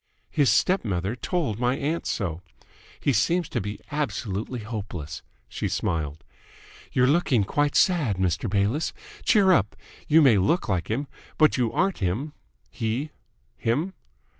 His 0.31 0.49
step 0.49 0.83
mother 0.83 1.15
told 1.15 1.59
my 1.59 1.77
aunt 1.77 2.07
so. 2.07 2.41
He 2.99 3.13
seems 3.13 3.47
to 3.49 3.61
be 3.61 3.79
absolutely 3.91 4.61
hopeless." 4.61 5.21
She 5.47 5.67
smiled. 5.67 6.23
"You're 6.91 7.05
looking 7.05 7.43
quite 7.43 7.75
sad, 7.75 8.17
Mr. 8.17 8.49
Bayliss. 8.49 8.93
Cheer 9.23 9.51
up! 9.51 9.75
You 10.07 10.23
may 10.23 10.39
look 10.39 10.67
like 10.67 10.87
him, 10.89 11.05
but 11.37 11.55
you 11.57 11.71
aren't 11.71 11.99
him 11.99 12.33
he? 12.71 13.11
him? 13.57 13.93